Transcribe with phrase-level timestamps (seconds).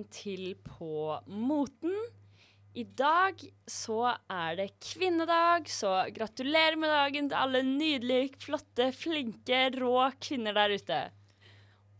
[0.00, 1.92] Velkommen til På moten.
[2.72, 3.36] I dag
[3.68, 10.56] så er det kvinnedag, så gratulerer med dagen til alle nydelige, flotte, flinke, rå kvinner
[10.56, 11.00] der ute.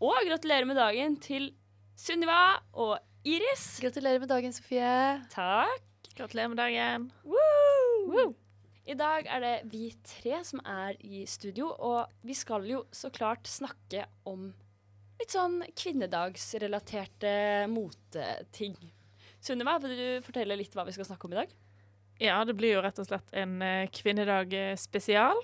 [0.00, 1.50] Og gratulerer med dagen til
[1.94, 3.82] Sunniva og Iris.
[3.82, 5.20] Gratulerer med dagen, Sofie.
[5.34, 5.84] Takk.
[6.16, 7.10] Gratulerer med dagen.
[7.24, 8.32] Woo!
[8.86, 13.12] I dag er det vi tre som er i studio, og vi skal jo så
[13.12, 14.54] klart snakke om
[15.20, 17.32] litt sånn kvinnedagsrelaterte
[17.70, 18.76] moteting.
[19.40, 21.52] Sunniva, vil du fortelle litt hva vi skal snakke om i dag?
[22.20, 25.38] Ja, det blir jo rett og slett en eh, kvinnedag eh, spesial.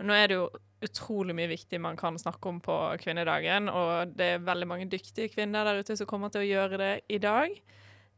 [0.00, 0.46] Nå er det jo
[0.84, 5.32] utrolig mye viktig man kan snakke om på kvinnedagen, og det er veldig mange dyktige
[5.32, 7.52] kvinner der ute som kommer til å gjøre det i dag.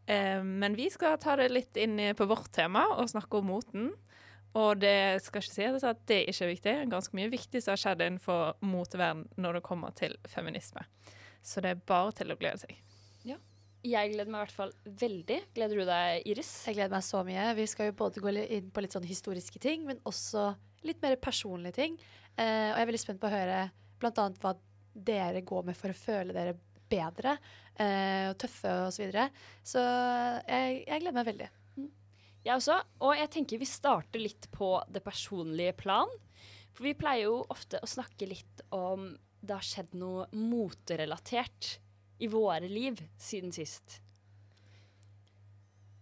[0.07, 3.91] Eh, men vi skal ta det litt inn på vårt tema og snakke om moten.
[4.59, 6.77] Og det skal ikke sies at det ikke er viktig.
[6.91, 10.83] Ganske mye viktig som har skjedd innenfor moteverden når det kommer til feminisme.
[11.43, 12.75] Så det er bare til å glede seg.
[13.27, 13.39] Ja.
[13.87, 15.39] Jeg gleder meg i hvert fall veldig.
[15.57, 16.51] Gleder du deg, Iris?
[16.69, 17.47] Jeg gleder meg så mye.
[17.57, 20.51] Vi skal jo både gå inn på litt sånn historiske ting, men også
[20.85, 22.01] litt mer personlige ting.
[22.35, 23.63] Eh, og jeg er veldig spent på å høre
[24.01, 24.57] blant annet hva
[24.91, 26.59] dere går med for å føle dere
[26.91, 27.37] bedre
[27.79, 29.31] eh, og tøffe og så videre.
[29.63, 31.51] Så jeg, jeg gleder meg veldig.
[32.47, 32.79] Jeg også.
[33.05, 36.11] Og jeg tenker vi starter litt på det personlige plan.
[36.73, 41.75] For vi pleier jo ofte å snakke litt om det har skjedd noe moterelatert
[42.21, 44.01] i våre liv siden sist.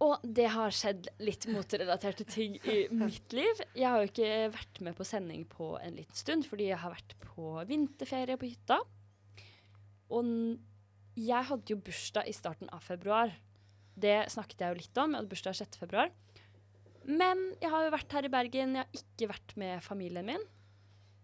[0.02, 3.62] Og det har skjedd litt moterelaterte ting i mitt liv.
[3.74, 6.94] Jeg har jo ikke vært med på sending på en liten stund, fordi jeg har
[6.94, 8.78] vært på vinterferie på hytta.
[10.14, 10.30] Og
[11.18, 13.34] jeg hadde jo bursdag i starten av februar.
[13.98, 15.14] Det snakket jeg jo litt om.
[15.14, 15.80] Jeg hadde bursdag 6.
[15.82, 16.12] februar.
[17.08, 20.44] Men jeg har jo vært her i Bergen, jeg har ikke vært med familien min.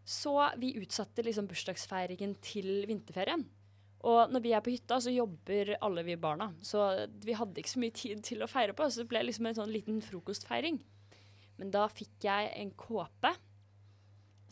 [0.05, 3.45] Så vi utsatte liksom bursdagsfeiringen til vinterferien.
[4.05, 6.51] Og når vi er på hytta, så jobber alle vi barna.
[6.65, 6.83] Så
[7.25, 9.59] vi hadde ikke så mye tid til å feire på, så det ble liksom en
[9.61, 10.81] sånn liten frokostfeiring.
[11.61, 13.33] Men da fikk jeg en kåpe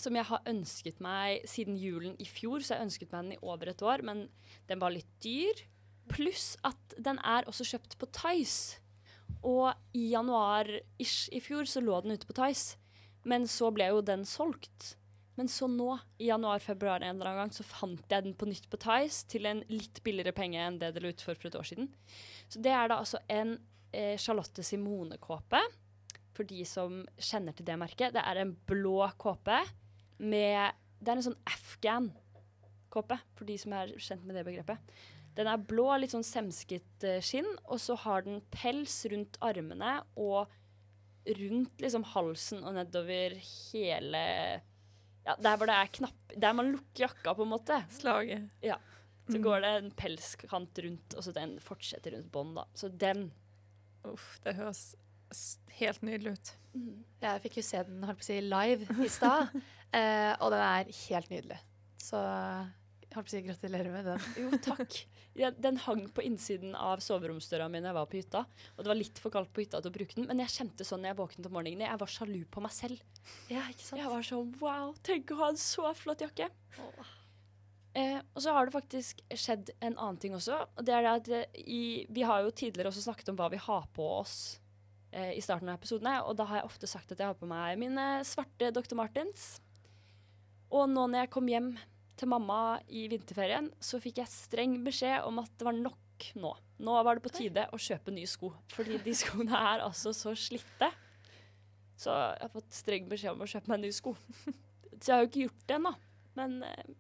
[0.01, 3.43] som jeg har ønsket meg siden julen i fjor, så jeg ønsket meg den i
[3.45, 4.25] over et år, men
[4.71, 5.61] den var litt dyr.
[6.11, 8.81] Pluss at den er også kjøpt på Tice.
[9.43, 12.79] Og i januar-ish i fjor så lå den ute på Tice.
[13.29, 14.97] Men så ble jo den solgt.
[15.39, 18.69] Men så nå, i januar-februar en eller annen gang, så fant jeg den på nytt
[18.71, 21.57] på Tice til en litt billigere penge enn det det lå ut for for et
[21.59, 21.89] år siden.
[22.53, 23.57] Så det er da altså en
[23.97, 25.63] eh, Charlotte Simone-kåpe,
[26.37, 28.13] for de som kjenner til det merket.
[28.15, 29.59] Det er en blå kåpe
[30.23, 34.93] med Det er en sånn afghan-kåpe, for de som er kjent med det begrepet.
[35.37, 40.03] Den er blå, litt sånn semsket eh, skinn, og så har den pels rundt armene
[40.21, 40.51] og
[41.39, 44.23] rundt liksom halsen og nedover hele
[45.25, 47.77] Ja, der hvor det er knapp Der man lukker jakka, på en måte.
[47.95, 48.49] Slaget.
[48.63, 48.77] Ja.
[49.31, 49.43] Så Mm.
[49.45, 52.65] går det en pelskant rundt, og så den fortsetter rundt bånd, da.
[52.75, 53.31] Så den
[54.05, 54.97] Uff, det høres
[55.79, 56.49] helt nydelig ut.
[57.23, 59.49] Jeg fikk jo se den holdt på å si, live i stad,
[59.95, 61.59] eh, og den er helt nydelig.
[62.03, 62.19] Så
[63.13, 64.27] jeg holdt på å si gratulerer med den.
[64.41, 64.99] Jo, takk.
[65.65, 68.45] Den hang på innsiden av soveromsdøra mi da jeg var på hytta.
[68.77, 70.87] Og det var litt for kaldt på hytta til å bruke den, men jeg kjente
[70.89, 71.87] sånn når jeg våknet om morgenen.
[71.87, 73.03] Jeg var sjalu på meg selv.
[73.53, 74.01] Ja, ikke sant?
[74.01, 76.49] Jeg var sånn wow, tenk å ha en så flott jakke.
[77.93, 80.63] Eh, og så har det faktisk skjedd en annen ting også.
[80.79, 83.51] Og det er det at eh, i, Vi har jo tidligere også snakket om hva
[83.53, 84.37] vi har på oss
[85.13, 86.17] eh, i starten av episodene.
[86.25, 88.97] Og da har jeg ofte sagt at jeg har på meg mine svarte Dr.
[88.97, 89.61] Martens.
[90.73, 91.75] Og nå når jeg kom hjem
[92.19, 96.53] til mamma i vinterferien, så fikk jeg streng beskjed om at det var nok nå.
[96.83, 100.35] Nå var det på tide å kjøpe nye sko, fordi de skoene er altså så
[100.39, 100.91] slitte.
[101.99, 104.17] Så jeg har fått streng beskjed om å kjøpe meg nye sko.
[105.03, 105.93] Så jeg har jo ikke gjort det ennå.
[106.39, 106.91] Men eh,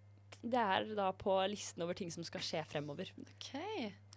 [0.42, 3.12] det er da på listen over ting som skal skje fremover.
[3.22, 3.52] Ok.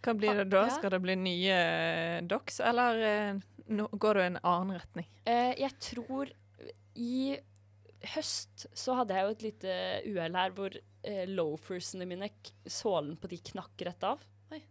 [0.06, 0.66] Hva blir det da?
[0.74, 5.08] Skal det bli nye eh, docs, eller eh, går du i en annen retning?
[5.26, 6.34] Eh, jeg tror
[6.96, 7.36] i
[8.14, 9.74] høst så hadde jeg jo et lite
[10.12, 12.30] uhell her hvor eh, loafersene mine,
[12.68, 14.24] sålen på de knakk rett av.
[14.54, 14.62] Oi.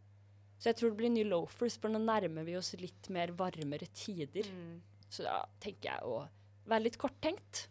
[0.59, 3.89] Så jeg tror det blir nye loafers, for nå nærmer vi oss litt mer varmere
[3.95, 4.49] tider.
[4.51, 4.81] Mm.
[5.09, 6.25] Så da tenker jeg å
[6.69, 7.69] være litt korttenkt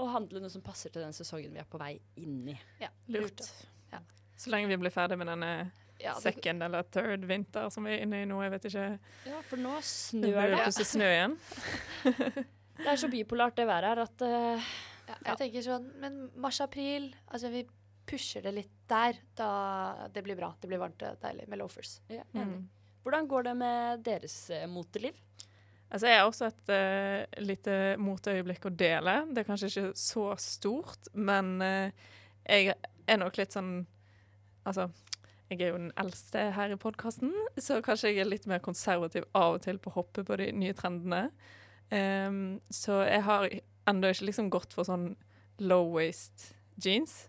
[0.00, 2.56] og handle noe som passer til den sesongen vi er på vei inn i.
[3.12, 3.44] Lurt.
[3.92, 4.00] Ja.
[4.40, 5.52] Så lenge vi blir ferdig med denne
[6.00, 8.86] Ja, det, second eller third vinter som vi er inne i nå, jeg vet ikke.
[9.28, 10.32] Ja, for nå snør det.
[10.32, 10.64] det det.
[10.64, 11.38] plutselig snø igjen.
[12.82, 14.70] Det er så bipolart det været her at uh,
[15.06, 17.64] ja, jeg tenker sånn, men mars-april, altså vi
[18.08, 19.50] pusher det litt der, da
[20.12, 20.50] det blir bra.
[20.58, 22.00] Det blir varmt og deilig med loafers.
[22.10, 22.26] ja.
[22.34, 22.62] Mm.
[23.02, 25.16] Hvordan går det med deres uh, moteliv?
[25.90, 29.16] Altså, jeg har også et uh, lite moteøyeblikk å dele.
[29.34, 32.12] Det er kanskje ikke så stort, men uh,
[32.46, 32.76] jeg
[33.06, 33.74] er nok litt sånn
[34.62, 34.84] Altså,
[35.50, 39.24] jeg er jo den eldste her i podkasten, så kanskje jeg er litt mer konservativ
[39.34, 41.32] av og til på å hoppe på de nye trendene.
[41.92, 43.48] Ehm, så jeg har
[43.90, 45.12] ennå ikke liksom gått for sånn
[45.62, 47.26] low waist jeans.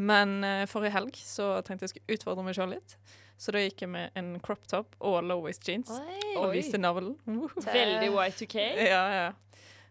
[0.00, 2.96] Men uh, forrige helg så tenkte jeg skulle utfordre meg sjøl litt.
[3.40, 5.92] Så da gikk jeg med en crop top og low waist jeans
[6.36, 7.14] og viste navlen.
[7.64, 8.66] Veldig Y2K.
[8.84, 9.28] Ja, ja.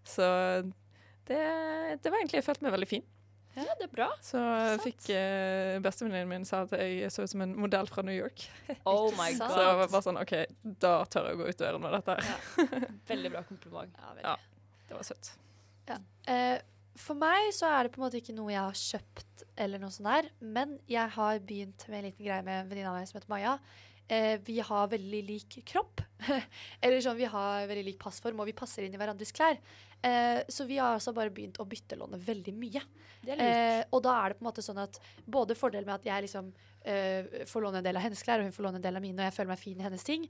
[0.06, 0.26] Så
[1.30, 1.40] det,
[2.02, 3.06] det var egentlig Jeg følte meg veldig fin.
[3.66, 4.08] Ja, det er bra.
[4.24, 8.06] Så jeg fikk uh, Bestevenninnen min sa at jeg så ut som en modell fra
[8.06, 8.46] New York.
[8.90, 9.52] Oh my god.
[9.52, 10.34] Så jeg var bare sånn OK,
[10.86, 12.18] da tør jeg å gå ut døren med dette.
[12.20, 12.88] her.
[13.12, 14.02] Veldig bra kompliment.
[14.02, 14.38] Ja, Ja.
[14.90, 15.28] Det var søtt.
[16.30, 16.58] Eh,
[17.00, 19.94] for meg så er det på en måte ikke noe jeg har kjøpt, eller noe
[19.94, 23.08] sånt der, men jeg har begynt med en liten greie med en venninne av meg
[23.10, 23.54] som heter Maja.
[24.10, 26.02] Eh, vi har veldig lik kropp.
[26.82, 29.60] eller sånn, vi har veldig lik passform, og vi passer inn i hverandres klær.
[30.02, 32.82] Eh, så vi har altså bare begynt å byttelåne veldig mye.
[33.28, 36.26] Eh, og da er det på en måte sånn at både fordelen med at jeg
[36.28, 36.54] liksom
[36.88, 39.04] eh, får låne en del av hennes klær, og hun får låne en del av
[39.04, 40.24] mine, og jeg føler meg fin i hennes ting.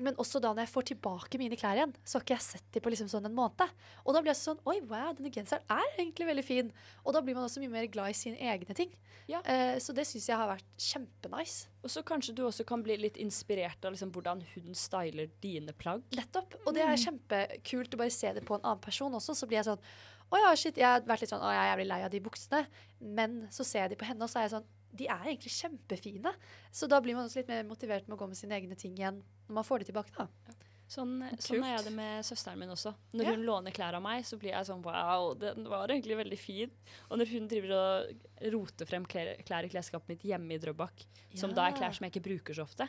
[0.00, 2.66] Men også da når jeg får tilbake mine klær igjen, så har ikke jeg sett
[2.74, 3.74] dem på liksom sånn en måned.
[4.04, 6.70] Og da blir jeg sånn Oi, wow, denne genseren er egentlig veldig fin.
[7.04, 8.94] Og da blir man også mye mer glad i sine egne ting.
[9.30, 9.42] Ja.
[9.44, 11.70] Eh, så det syns jeg har vært kjempenice.
[11.84, 15.74] Og så kanskje du også kan bli litt inspirert av liksom hvordan hun styler dine
[15.76, 16.04] plagg.
[16.16, 16.58] Nettopp.
[16.64, 19.36] Og det er kjempekult å bare se det på en annen person også.
[19.36, 19.84] Så blir jeg sånn
[20.30, 20.76] Å ja, shit.
[20.78, 22.66] Jeg har vært litt sånn Å, jeg er jævlig lei av de buksene.
[23.00, 25.52] Men så ser jeg de på henne, og så er jeg sånn De er egentlig
[25.54, 26.32] kjempefine.
[26.74, 28.96] Så da blir man også litt mer motivert med å gå med sine egne ting
[28.98, 30.56] igjen når man får det tilbake, da.
[30.90, 32.90] Sånn, sånn er jeg det med søsteren min også.
[33.14, 33.30] Når Ja.
[33.36, 36.70] hun låner klær av meg, så blir jeg sånn wow, den var egentlig veldig fin.
[37.08, 41.04] Og når hun driver og roter frem klær, klær i klesskapet mitt hjemme i Drøbak,
[41.38, 42.88] som da er klær som jeg ikke bruker så ofte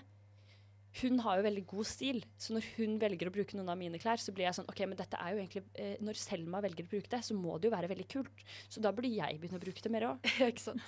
[0.99, 3.97] Hun har jo veldig god stil, så når hun velger å bruke noen av mine
[4.01, 6.83] klær, så blir jeg sånn OK, men dette er jo egentlig eh, Når Selma velger
[6.83, 8.43] å bruke det, så må det jo være veldig kult.
[8.67, 10.19] Så da burde jeg begynne å bruke det mer òg.
[10.51, 10.81] ikke sant.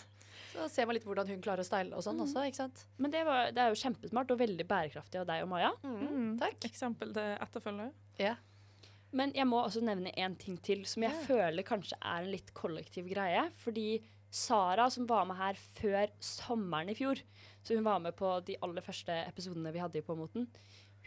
[0.53, 2.23] Så ser man litt hvordan hun klarer å style og sånn Mm.
[2.27, 2.85] også, ikke sant.
[3.01, 5.71] Men det, var, det er jo kjempesmart og veldig bærekraftig av deg og Maja.
[5.83, 6.37] Mm.
[6.39, 6.59] Takk.
[6.69, 7.91] Eksempel til etterfølger.
[8.19, 8.35] Ja.
[9.13, 11.23] Men jeg må også nevne en ting til som jeg Ja.
[11.27, 13.49] føler kanskje er en litt kollektiv greie.
[13.57, 14.01] Fordi
[14.33, 17.19] Sara, som var med her før sommeren i fjor,
[17.63, 20.47] så hun var med på de aller første episodene vi hadde i Påmoten,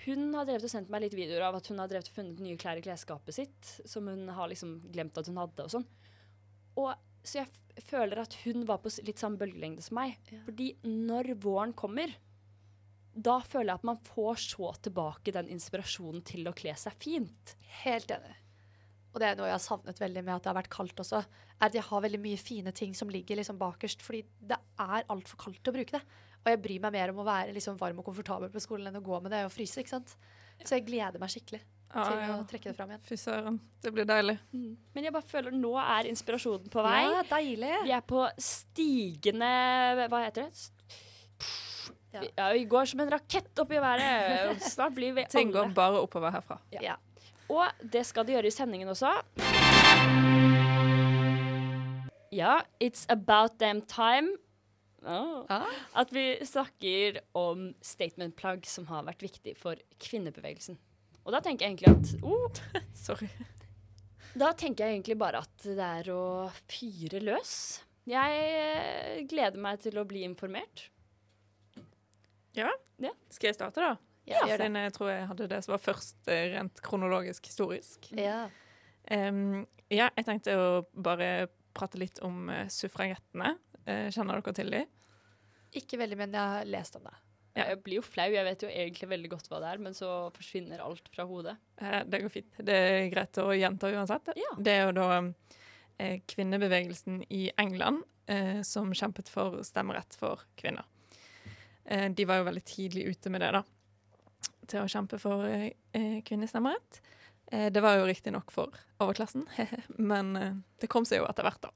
[0.04, 2.38] hun har drevet og sendt meg litt videoer av at hun har drevet og funnet
[2.44, 5.86] nye klær i klesskapet sitt, som hun har liksom glemt at hun hadde og sånn.
[6.76, 6.94] Og
[7.26, 10.16] så jeg føler at hun var på litt samme bølgelengde som meg.
[10.30, 10.40] Ja.
[10.46, 12.12] Fordi når våren kommer,
[13.16, 17.56] da føler jeg at man får så tilbake den inspirasjonen til å kle seg fint.
[17.82, 18.34] Helt enig.
[19.14, 21.22] Og det er noe jeg har savnet veldig med at det har vært kaldt også.
[21.56, 25.06] Er at jeg har veldig mye fine ting som ligger liksom bakerst, fordi det er
[25.12, 26.02] altfor kaldt til å bruke det.
[26.44, 29.00] Og jeg bryr meg mer om å være liksom varm og komfortabel på skolen enn
[29.00, 29.80] å gå med det og fryse.
[29.80, 30.12] ikke sant?
[30.60, 31.64] Så jeg gleder meg skikkelig
[31.96, 32.34] Ja, til ja.
[32.36, 33.02] å trekke det fram igjen.
[33.06, 33.56] Fy søren.
[33.80, 34.36] Det blir deilig.
[34.52, 36.98] Men jeg bare føler nå er inspirasjonen på vei.
[37.06, 37.72] Ja, deilig.
[37.86, 39.48] Vi er på stigende
[40.12, 40.68] Hva heter det?
[42.12, 42.20] Ja.
[42.20, 44.62] Vi, ja, vi går som en rakett opp i været.
[44.74, 45.76] Snart blir vi Ting går alle.
[45.76, 46.60] bare oppover herfra.
[46.76, 46.92] Ja.
[46.92, 46.96] Ja.
[47.52, 49.12] Og det skal de gjøre i sendingen også.
[52.34, 54.36] Ja, it's about them time.
[55.06, 55.44] Oh.
[55.48, 55.70] Ah.
[55.94, 60.80] At vi snakker om statement-plagg som har vært viktig for kvinnebevegelsen.
[61.26, 62.60] Og da tenker jeg egentlig at oh,
[63.06, 63.28] Sorry.
[64.36, 66.22] Da tenker jeg egentlig bare at det er å
[66.70, 67.54] fyre løs.
[68.06, 70.86] Jeg eh, gleder meg til å bli informert.
[72.56, 72.70] Ja,
[73.32, 73.96] Skal jeg starte, da?
[74.26, 78.08] Ja, jeg, den, jeg tror jeg hadde det som var først eh, rent kronologisk historisk.
[78.16, 78.46] Ja.
[79.10, 83.52] Um, ja, jeg tenkte å bare prate litt om uh, suffragettene.
[83.84, 84.90] Uh, kjenner dere til dem?
[85.76, 87.14] Ikke veldig, men jeg har lest om det.
[87.56, 87.70] Ja.
[87.70, 88.28] Jeg blir jo flau.
[88.32, 91.56] Jeg vet jo egentlig veldig godt hva det er, men så forsvinner alt fra hodet.
[91.80, 92.58] Eh, det går fint.
[92.68, 94.28] Det er greit å gjenta uansett.
[94.36, 94.50] Ja.
[94.60, 100.84] Det er jo da eh, kvinnebevegelsen i England eh, som kjempet for stemmerett for kvinner.
[101.84, 103.64] Eh, de var jo veldig tidlig ute med det, da.
[104.66, 105.46] Til å kjempe for
[106.26, 107.00] kvinnestemmerett.
[107.54, 109.46] Eh, det var jo riktignok for overklassen,
[110.12, 110.34] men
[110.76, 111.72] det kom seg jo etter hvert, da.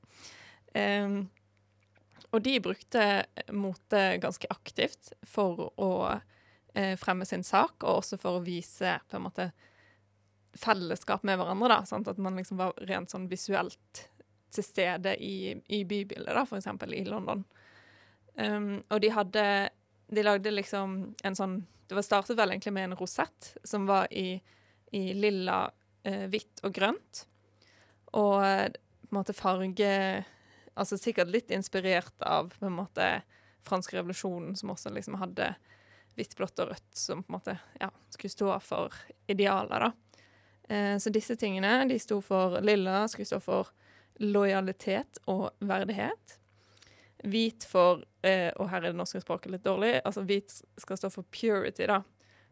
[2.31, 3.07] Og de brukte
[3.53, 5.93] mote ganske aktivt for å
[6.75, 9.51] eh, fremme sin sak, og også for å vise på en måte
[10.59, 11.69] fellesskap med hverandre.
[11.73, 12.09] da, sant?
[12.09, 14.07] At man liksom var rent sånn visuelt
[14.51, 17.45] til stede i, i bybildet, da, eksempel i London.
[18.35, 19.45] Um, og de hadde
[20.11, 20.93] De lagde liksom
[21.27, 21.57] en sånn
[21.91, 24.39] Det var startet vel egentlig med en rosett som var i,
[24.95, 25.65] i lilla,
[26.07, 27.25] eh, hvitt og grønt.
[28.15, 29.91] Og på en måte farge
[30.75, 33.09] Altså sikkert litt inspirert av på en måte
[33.67, 35.55] fransk revolusjonen, som også liksom hadde
[36.17, 38.95] hvitt, blått og rødt, som på en måte ja, skulle stå for
[39.31, 39.93] idealer, da.
[40.71, 43.73] Eh, så disse tingene de sto for lilla, skulle stå for
[44.21, 46.37] lojalitet og verdighet.
[47.25, 50.01] hvit for eh, Og her er det norske språket litt dårlig.
[50.05, 52.03] Altså hvit skal stå for purity, da.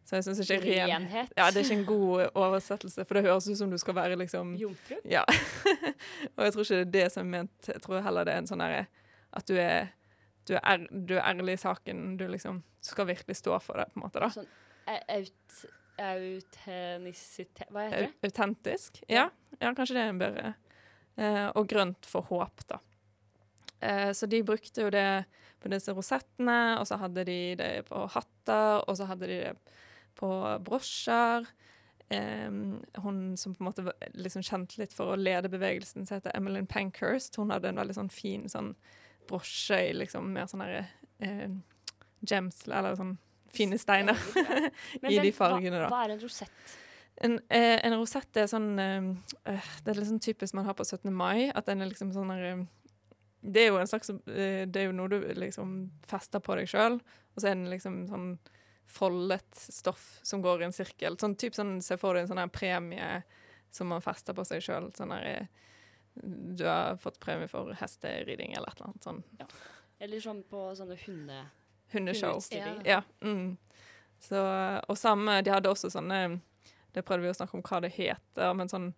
[0.09, 1.33] Så jeg syns ikke ren Renhet.
[1.37, 4.15] Ja, det er ikke en god oversettelse, for det høres ut som du skal være
[4.17, 4.95] liksom Jomfru.
[5.05, 5.21] Ja.
[6.33, 7.69] og jeg tror ikke det er det som er ment.
[7.69, 8.87] Jeg tror heller det er en sånn herre
[9.37, 9.91] At du er
[10.49, 12.15] du er, du er ærlig i saken.
[12.17, 14.23] Du liksom skal virkelig stå for det, på en måte.
[14.23, 14.31] da.
[14.33, 14.49] Sånn
[14.89, 15.59] au- aut,
[16.01, 18.31] autenisitet Hva heter det?
[18.31, 19.03] Autentisk.
[19.05, 19.27] Ja.
[19.59, 20.53] ja, kanskje det er en bedre.
[21.19, 22.79] Eh, og grønt for håp, da.
[23.85, 25.05] Eh, så de brukte jo det
[25.59, 29.53] på disse rosettene, og så hadde de det på hatter, og så hadde de det
[30.17, 30.31] på
[30.65, 31.47] brosjer.
[32.09, 32.49] Eh,
[33.03, 36.35] hun som på en måte var liksom kjent litt for å lede bevegelsen, som heter
[36.37, 38.73] Emmeline Pankhurst, hun hadde en veldig sånn fin sånn
[39.29, 40.85] brosje i liksom mer sånn herre
[41.21, 41.49] eh,
[42.25, 43.17] gems, eller sånn
[43.53, 44.17] fine steiner
[45.09, 45.89] i de fargene, da.
[45.89, 46.77] hva er en rosett?
[47.21, 51.11] En, eh, en rosett er sånn eh, Det er sånn typisk man har på 17.
[51.11, 51.49] mai.
[51.51, 52.61] At den er liksom sånn eh,
[53.41, 56.71] Det er jo en slags eh, Det er jo noe du liksom fester på deg
[56.71, 58.31] sjøl, og så er den liksom sånn
[58.89, 61.17] foldet stoff som går i en sirkel.
[61.21, 63.09] Sånn typ sånn, Se for deg en sånn her premie
[63.71, 64.89] som man fester på seg sjøl.
[64.97, 65.47] Sånn der eh,
[66.57, 69.23] Du har fått premie for hesteriding eller et eller annet sånn
[69.99, 71.39] Eller sånn på sånne hunde...
[71.93, 72.37] hundeshow.
[72.39, 72.85] hundeutstillinger.
[72.87, 73.01] Ja.
[73.21, 73.57] Mm.
[74.19, 74.39] Så,
[74.89, 76.39] og samme, de hadde også sånne
[76.91, 78.89] Det prøvde vi å snakke om hva det heter, men sånn,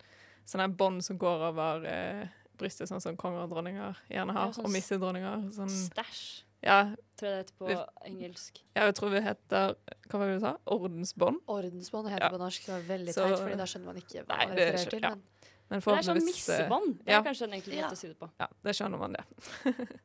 [0.47, 4.55] sånne bånd som går over eh, brystet, sånn som konger og dronninger gjerne har, Ja,
[4.55, 5.43] sånn og missedronninger.
[5.55, 6.23] Sånn, Stæsj,
[6.63, 6.83] ja,
[7.17, 8.59] tror jeg det heter på Vi- engelsk.
[8.75, 9.75] ja, jeg tror vi heter
[10.09, 10.57] Hva var det du sa?
[10.67, 11.39] Ordensbånd?
[11.47, 12.29] Ordensbånd heter Ja.
[12.29, 12.65] på norsk.
[12.65, 14.99] Det var veldig teit, Fordi da skjønner man ikke hva Nei, man refererer til.
[15.01, 15.09] ja.
[15.15, 15.21] Men
[15.69, 16.97] Men Det er sånn eh, missebånd.
[17.05, 17.19] Det ja.
[17.19, 17.85] er kanskje en enkel Ja.
[17.87, 18.29] måte å si det på.
[18.39, 19.25] Ja, det skjønner man det.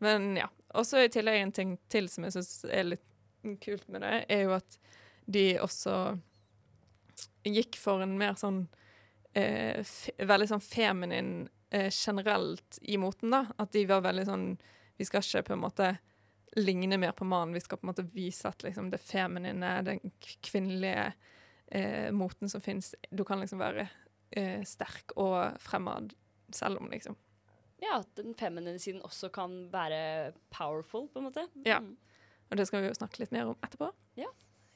[0.00, 0.48] Men ja.
[0.74, 3.04] Og så i tillegg en ting til som jeg syns er litt
[3.62, 4.78] kult med det, er jo at
[5.30, 6.20] de også
[7.44, 8.66] gikk for en mer sånn
[9.34, 9.82] eh,
[10.18, 13.44] Veldig sånn feminin eh, generelt i moten, da.
[13.58, 14.58] At de var veldig sånn
[14.96, 15.90] Vi skal ikke på en måte
[16.56, 20.00] ligne mer på mannen, vi skal på en måte vise at liksom det feminine, den
[20.44, 21.10] kvinnelige
[21.66, 23.88] eh, moten som fins Du kan liksom være
[24.30, 26.14] eh, sterk og fremad
[26.54, 27.16] selv om, liksom.
[27.82, 31.44] Ja, at den feminine siden også kan være powerful, på en måte.
[31.66, 31.80] Ja.
[31.84, 31.96] Mm.
[32.50, 33.90] Og det skal vi jo snakke litt mer om etterpå.
[34.16, 34.30] Ja.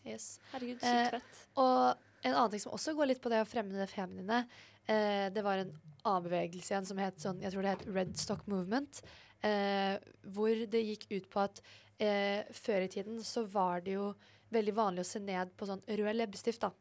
[0.05, 0.39] yes.
[0.53, 1.45] Herregud, Eh, sykt fett.
[1.63, 1.97] Og
[2.27, 4.43] en annen ting som også går litt på det å fremme det feminine,
[4.85, 5.73] eh, det var en
[6.05, 9.09] annen bevegelse igjen som het sånn, jeg tror det het Red Stock Movement, eh,
[9.41, 11.63] hvor det gikk ut på at
[12.01, 14.11] eh, før i tiden så var det jo
[14.51, 16.73] veldig vanlig å se ned på sånn rød leppestift, da.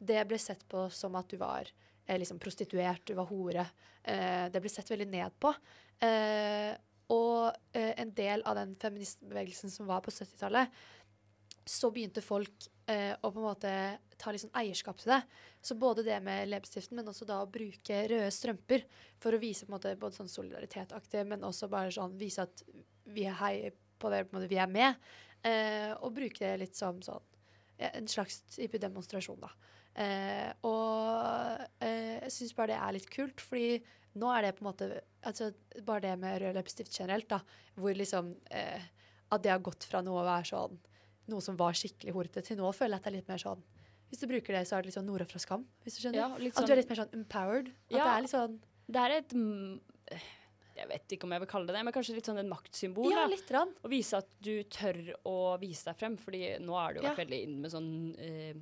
[0.00, 1.68] Det ble sett på som at du var
[2.06, 3.66] eh, liksom prostituert, du var hore.
[4.02, 5.52] Eh, det ble sett veldig ned på.
[6.00, 6.72] Eh,
[7.12, 10.72] og eh, en del av den feministbevegelsen som var på 70-tallet,
[11.68, 13.72] så begynte folk eh, å på en måte
[14.20, 15.20] ta litt sånn eierskap til det.
[15.60, 18.86] Så både det med leppestiften, men også da å bruke røde strømper
[19.20, 22.62] for å vise på en måte både sånn solidaritet-aktig, men også bare sånn vise at
[23.10, 23.54] vi er hei
[24.00, 24.96] på det, på en måte vi er med.
[25.44, 27.26] Eh, og bruke det litt som sånn
[27.80, 29.50] en slags type demonstrasjon, da.
[30.00, 33.80] Eh, og eh, jeg syns bare det er litt kult, fordi
[34.20, 34.86] nå er det på en måte
[35.26, 35.50] altså
[35.86, 37.40] Bare det med rød leppestift generelt, da,
[37.78, 38.86] hvor liksom eh,
[39.30, 40.78] At det har gått fra noe å være sånn
[41.30, 43.60] noe som var skikkelig horete, til nå føler jeg at det er litt mer sånn
[44.10, 46.18] Hvis du bruker det, så er det litt sånn Nora fra Skam, hvis du skjønner.
[46.18, 47.68] Ja, litt At du er litt mer sånn empowered.
[47.68, 48.04] At Ja.
[48.04, 49.80] det er litt sånn Det er et
[50.80, 53.10] Jeg vet ikke om jeg vil kalle det det, men kanskje litt sånn en maktsymbol.
[53.12, 53.74] Ja, litt rann.
[53.84, 57.14] Å vise at du tør å vise deg frem, fordi nå er du jo Ja.
[57.14, 58.54] veldig inn med sånn eh,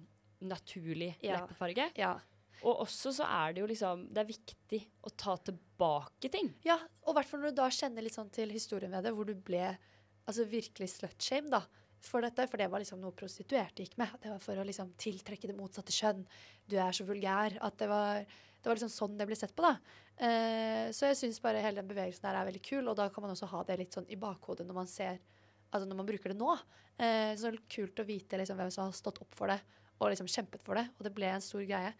[0.42, 1.46] naturlig Ja.
[1.46, 1.92] leppefarge.
[1.96, 2.18] Ja.
[2.64, 6.54] Og også så er det jo liksom Det er viktig å ta tilbake ting.
[6.64, 6.78] ja.
[7.06, 9.24] Og i hvert fall når du da kjenner litt sånn til historien ved det, hvor
[9.24, 9.78] du ble
[10.26, 11.62] altså virkelig slutshame, da,
[12.04, 12.46] for dette.
[12.50, 14.18] For det var liksom noe prostituerte gikk med.
[14.22, 16.24] Det var for å liksom tiltrekke det motsatte kjønn.
[16.68, 17.58] Du er så vulgær.
[17.64, 19.74] At det var, det var liksom sånn det ble sett på, da.
[20.18, 23.22] Eh, så jeg syns bare hele den bevegelsen der er veldig kul, og da kan
[23.22, 25.20] man også ha det litt sånn i bakhodet når man ser
[25.68, 26.54] Altså når man bruker det nå.
[26.96, 29.58] Eh, så kult å vite liksom hvem som har stått opp for det,
[29.98, 30.86] og liksom kjempet for det.
[30.96, 31.90] Og det ble en stor greie.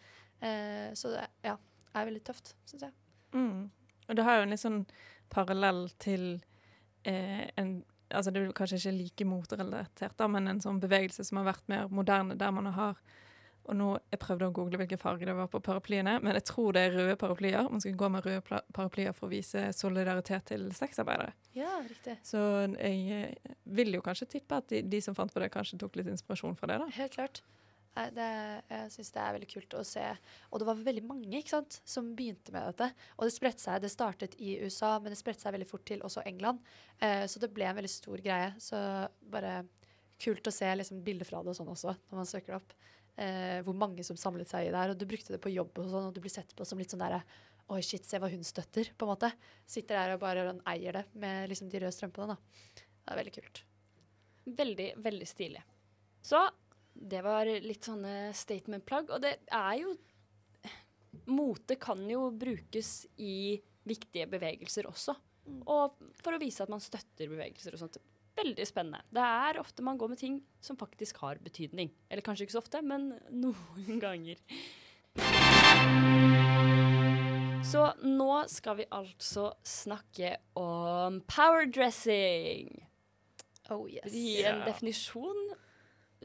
[0.40, 1.52] Eh, så det ja,
[1.92, 2.94] er veldig tøft, syns jeg.
[3.36, 3.66] Mm.
[4.08, 4.80] Og det har jo en litt sånn
[5.28, 6.24] parallell til
[7.04, 7.74] eh, en
[8.10, 11.66] Altså det er kanskje ikke like motrelatert, da, men en sånn bevegelse som har vært
[11.68, 13.00] mer moderne, der man har
[13.68, 16.72] Og nå, Jeg prøvde å google hvilken farge det var på paraplyene, men jeg tror
[16.72, 17.66] det er røde paraplyer.
[17.68, 18.40] Man skal gå med røde
[18.72, 21.34] paraplyer for å vise solidaritet til sexarbeidere.
[21.52, 22.16] Ja, riktig.
[22.24, 22.40] Så
[22.78, 26.00] jeg eh, vil jo kanskje tippe at de, de som fant på det, kanskje tok
[26.00, 26.78] litt inspirasjon fra det.
[26.80, 26.88] da.
[26.96, 27.42] Helt klart.
[27.94, 28.26] Det,
[28.70, 30.04] jeg syns det er veldig kult å se.
[30.52, 32.90] Og det var veldig mange ikke sant, som begynte med dette.
[33.16, 33.80] Og det spredte seg.
[33.82, 36.62] Det startet i USA, men det spredte seg veldig fort til også England.
[37.02, 38.52] Eh, så det ble en veldig stor greie.
[38.62, 38.78] Så
[39.32, 39.64] bare
[40.22, 42.78] kult å se liksom, bilder fra det og sånn også, når man søker det opp.
[43.18, 44.94] Eh, hvor mange som samlet seg i der.
[44.94, 46.94] Og du brukte det på jobb og sånn, og du blir sett på som litt
[46.94, 47.22] sånn derre
[47.68, 49.28] Oi, shit, se hva hun støtter, på en måte.
[49.68, 52.78] Sitter der og bare og eier det med liksom de røde strømpene, da.
[52.78, 53.60] Det er veldig kult.
[54.56, 55.60] Veldig, veldig stilig.
[56.24, 56.40] Så
[56.98, 59.12] det var litt sånne statement-plagg.
[59.14, 59.96] Og det er jo
[61.28, 65.14] Mote kan jo brukes i viktige bevegelser også.
[65.68, 67.98] Og for å vise at man støtter bevegelser og sånt.
[68.38, 69.02] Veldig spennende.
[69.10, 71.90] Det er ofte man går med ting som faktisk har betydning.
[72.08, 73.10] Eller kanskje ikke så ofte, men
[73.44, 74.40] noen ganger.
[77.68, 82.70] Så nå skal vi altså snakke om powerdressing.
[83.74, 84.12] Oh yes.
[84.12, 84.66] Gi en yeah.
[84.68, 85.37] definisjon.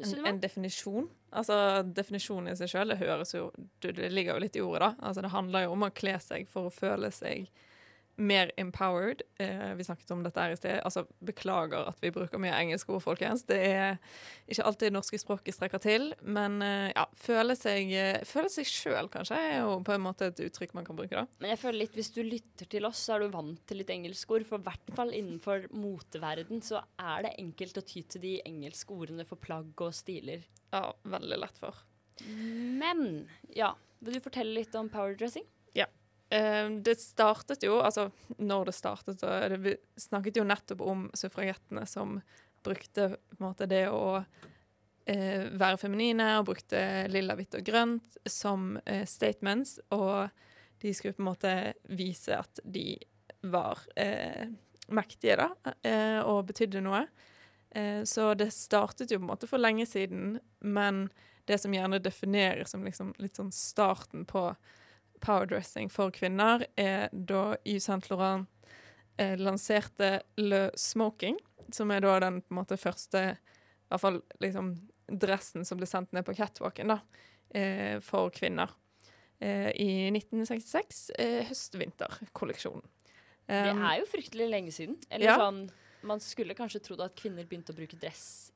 [0.02, 1.10] En, en definisjon.
[1.38, 5.08] Altså, definisjonen i seg sjøl, det høres jo Det ligger jo litt i ordet, da.
[5.10, 7.50] Altså, det handler jo om å kle seg for å føle seg
[8.16, 9.22] mer empowered.
[9.42, 10.80] Eh, vi snakket om dette her i sted.
[10.86, 13.46] Altså, beklager at vi bruker mye engelske ord, folkens.
[13.50, 13.98] Det er
[14.48, 16.10] ikke alltid det norske språket strekker til.
[16.22, 20.30] Men eh, ja, føle seg, eh, føle seg sjøl, kanskje, er jo på en måte
[20.30, 21.42] et uttrykk man kan bruke, da.
[21.42, 23.94] Men jeg føler litt, hvis du lytter til oss, så er du vant til litt
[23.94, 24.46] engelskord.
[24.50, 28.94] For i hvert fall innenfor moteverden så er det enkelt å ty til de engelske
[28.94, 30.46] ordene for plagg og stiler.
[30.74, 31.82] Ja, veldig lett for.
[32.24, 35.46] Men ja, vil du fortelle litt om powerdressing?
[36.34, 38.08] Eh, det startet jo, altså
[38.42, 39.26] når det startet,
[39.62, 42.18] vi snakket jo nettopp om suffragettene som
[42.64, 44.24] brukte måte det å
[45.06, 50.30] eh, være feminine, og brukte lilla, hvitt og grønt som eh, statements, og
[50.82, 51.56] de skulle på en måte
[51.94, 52.96] vise at de
[53.44, 54.48] var eh,
[54.94, 57.06] mektige, da, eh, og betydde noe.
[57.70, 61.06] Eh, så det startet jo på en måte for lenge siden, men
[61.46, 64.48] det som gjerne defineres som liksom litt sånn starten på
[65.24, 68.48] powerdressing for kvinner, er da Yves Saint Laurent
[69.18, 71.40] eh, lanserte Le Smoking,
[71.74, 74.74] som er da den på en måte første i hvert fall liksom
[75.08, 77.00] dressen som ble sendt ned på catwalken da,
[77.54, 78.72] eh, for kvinner.
[79.44, 82.84] Eh, I 1966, eh, høst-vinter-kolleksjonen.
[83.44, 84.96] Det Um, er jo fryktelig lenge siden.
[85.12, 85.36] Eller ja.
[85.36, 85.66] sånn
[86.08, 88.54] Man skulle kanskje trodd at kvinner begynte å bruke dress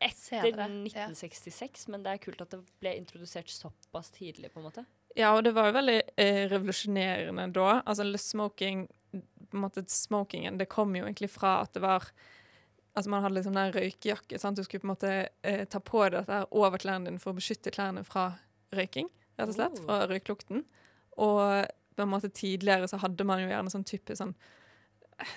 [0.00, 1.08] etter 1966, ja.
[1.10, 4.84] 1966, men det er kult at det ble introdusert såpass tidlig, på en måte.
[5.18, 7.80] Ja, og det var jo veldig eh, revolusjonerende da.
[7.82, 8.86] Altså smoking
[9.50, 12.10] på en måte Smokingen, det kom jo egentlig fra at det var
[12.94, 14.38] Altså Man hadde liksom den røykejakke.
[14.38, 14.58] sant?
[14.58, 15.10] Du skulle på en måte
[15.46, 18.32] eh, ta på deg dette over klærne dine for å beskytte klærne fra
[18.74, 19.06] røyking,
[19.38, 19.78] rett og slett.
[19.78, 19.84] Oh.
[19.86, 20.64] Fra røyklukten.
[21.22, 24.34] Og på en måte tidligere så hadde man jo gjerne sånn type sånn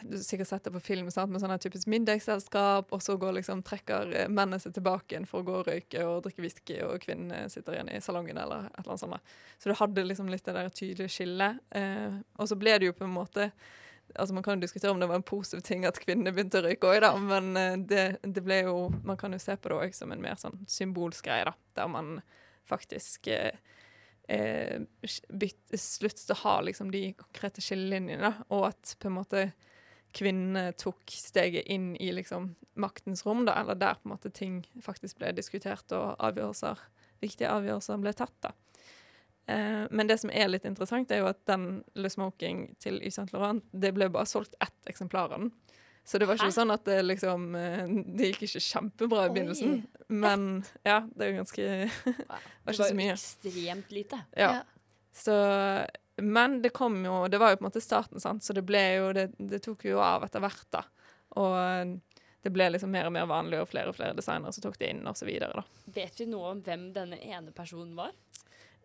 [0.02, 1.32] Du har sikkert sett det på film sant?
[1.32, 5.28] med sånn her typisk middagsselskap, og så går liksom, trekker eh, mennene seg tilbake igjen
[5.30, 8.68] for å gå og røyke og drikke whisky, og kvinnene sitter igjen i salongen eller
[8.70, 9.38] et eller annet sånt.
[9.60, 11.64] Så du hadde liksom litt det der tydelige skillet.
[11.76, 13.52] Eh, og så ble det jo på en måte
[14.20, 16.66] Altså Man kan jo diskutere om det var en positiv ting at kvinnene begynte å
[16.66, 18.76] røyke òg, men eh, det, det ble jo
[19.08, 21.90] Man kan jo se på det òg som en mer sånn symbolsk greie, da, der
[21.90, 22.18] man
[22.68, 23.56] faktisk eh,
[24.28, 29.48] eh, sluttet å ha liksom de konkrete skillelinjene, og at på en måte
[30.14, 34.62] kvinnene tok steget inn i liksom maktens rom, da, eller der på en måte ting
[34.82, 36.80] faktisk ble diskutert og avgjørelser,
[37.22, 38.36] viktige avgjørelser ble tatt.
[38.46, 38.54] da.
[39.46, 43.20] Eh, men det som er litt interessant, er jo at den Le Smoking til Yves
[43.20, 45.52] Saint Laurent, det ble bare solgt ett eksemplar av den.
[46.06, 46.56] Så det var ikke Hæ?
[46.58, 49.34] sånn at det liksom eh, Det gikk ikke kjempebra i Oi.
[49.38, 49.78] begynnelsen.
[50.12, 50.42] Men
[50.84, 51.68] ja, det er jo ganske
[52.04, 53.14] Det var ikke så mye.
[53.16, 54.20] Det var ekstremt lite.
[54.36, 54.50] Ja.
[55.16, 55.38] Så
[56.22, 58.82] Men det kom jo Det var jo på en måte starten, sant, så det ble
[59.00, 60.84] jo Det, det tok jo av etter hvert, da.
[61.42, 61.96] Og
[62.44, 64.90] det ble liksom mer og mer vanlig, og flere og flere designere som tok det
[64.92, 65.64] inn, da.
[65.96, 68.12] Vet vi noe om hvem denne ene personen var?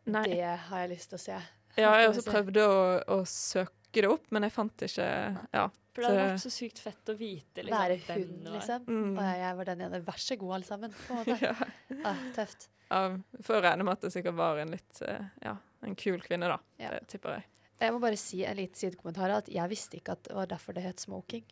[0.08, 0.24] Nei.
[0.30, 1.40] Det har jeg lyst til å se.
[1.78, 2.78] Ja, jeg også prøvde å,
[3.18, 5.08] å søke det opp, men jeg fant ikke
[5.52, 5.68] Ja.
[5.98, 8.84] For det hadde vært så sykt fett å vite liksom, Være hun, liksom.
[8.86, 9.12] Mm.
[9.16, 10.00] Og jeg, jeg var den ene.
[10.06, 10.92] Vær så god, alle sammen.
[10.94, 11.38] På en måte.
[11.48, 12.04] ja.
[12.06, 12.68] Ah, tøft.
[12.88, 13.00] Ja,
[13.48, 16.60] Får regne med at det sikkert var en litt eh, Ja, en kul kvinne, da.
[16.78, 16.92] Ja.
[16.94, 17.48] Det tipper jeg.
[17.82, 19.34] Jeg må bare si en liten sidekommentar.
[19.42, 21.42] At jeg visste ikke at det var derfor det het smoking.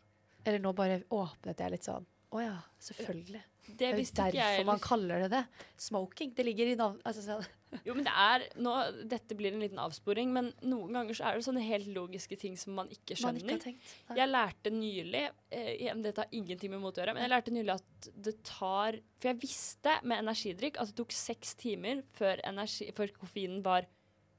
[0.47, 2.07] Eller nå bare åpnet jeg litt sånn.
[2.35, 3.43] Å ja, selvfølgelig.
[3.67, 5.39] Det Det er ikke derfor jeg man kaller det det.
[5.79, 6.33] Smoking.
[6.35, 7.37] Det ligger i navnet altså.
[7.87, 8.73] Jo, men det er nå,
[9.11, 12.55] Dette blir en liten avsporing, men noen ganger så er det sånne helt logiske ting
[12.59, 13.43] som man ikke skjønner.
[13.43, 13.95] man ikke har tenkt.
[14.21, 17.75] Jeg lærte nylig eh, Dette har ingenting med mot å gjøre, men jeg lærte nylig
[17.75, 22.87] at det tar For jeg visste med energidrikk at det tok seks timer før, energi,
[22.95, 23.87] før koffeinen var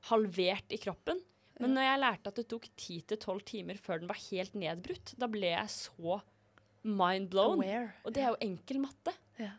[0.09, 1.21] halvert i kroppen.
[1.61, 4.57] Men når jeg lærte at det tok ti til tolv timer før den var helt
[4.57, 6.21] nedbrutt, da ble jeg så
[6.83, 7.63] mind blown.
[7.63, 7.95] Aware.
[8.05, 9.15] Og det er jo enkel matte.
[9.41, 9.55] Ja.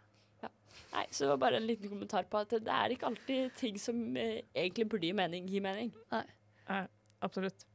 [0.90, 3.76] Nei, så det var bare en liten kommentar på at det er ikke alltid ting
[3.82, 5.46] som eh, egentlig burde gi mening.
[5.50, 5.92] Gi mening.
[7.20, 7.66] Absolutt.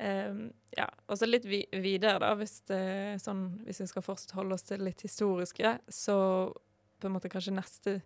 [0.00, 4.32] Um, ja, og så litt vi videre, da, hvis, det, sånn, hvis vi skal fortsatt
[4.38, 6.16] holde oss til litt historiske, så
[7.00, 7.98] på en måte kanskje neste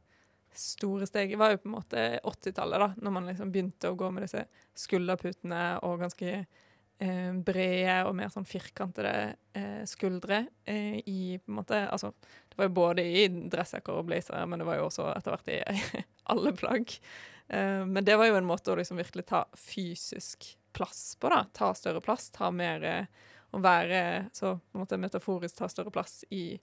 [0.54, 4.10] store steg var jo på en måte 80-tallet, da, når man liksom begynte å gå
[4.14, 4.42] med disse
[4.78, 6.34] skulderputene og ganske
[6.98, 12.12] eh, brede og mer sånn firkantede eh, skuldre eh, i på en måte Altså,
[12.48, 15.52] det var jo både i dressjakker og blazer, men det var jo også etter hvert
[15.54, 16.02] i
[16.34, 16.96] alle plagg.
[17.48, 21.44] Eh, men det var jo en måte å liksom virkelig ta fysisk plass på, da.
[21.54, 25.92] Ta større plass, ta mer eh, Å være så på en måte metaforisk ta større
[25.94, 26.58] plass i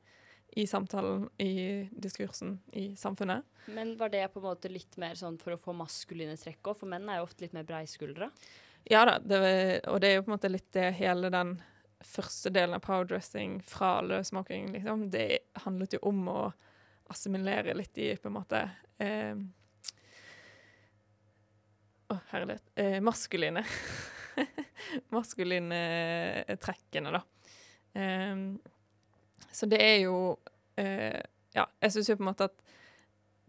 [0.51, 3.45] i samtalen, i diskursen, i samfunnet.
[3.71, 6.81] Men var det på en måte litt mer sånn for å få maskuline trekk òg?
[6.81, 8.27] For menn er jo ofte litt mer breiskuldra.
[8.89, 9.41] Ja da, det
[9.89, 11.55] og det er jo på en måte litt det hele den
[12.01, 15.09] første delen av powerdressing fra løsmaking, liksom.
[15.13, 16.41] Det handlet jo om å
[17.11, 18.61] assimilere litt i på en måte
[18.97, 19.35] eh,
[22.11, 22.63] Å, herlighet.
[22.75, 23.63] Eh, maskuline.
[25.15, 25.81] maskuline
[26.59, 27.21] trekkene, da.
[27.93, 28.35] Eh,
[29.51, 30.17] så det er jo
[30.79, 31.19] eh,
[31.51, 32.61] Ja, jeg syns jo på en måte at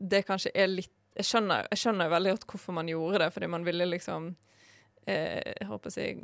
[0.03, 3.67] det kanskje er litt jeg skjønner jo veldig godt hvorfor man gjorde det, fordi man
[3.67, 4.31] ville liksom
[5.07, 6.23] eh, håper jeg